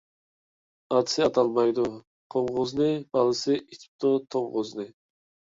[0.95, 1.85] ئاتىسى ئاتالمايدۇ
[2.37, 2.87] قوڭغۇزنى،
[3.19, 4.89] بالىسى ئېتىپتۇ توڭگۇزنى.